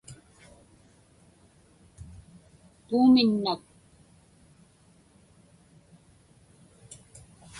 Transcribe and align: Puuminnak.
Puuminnak. 2.87 3.63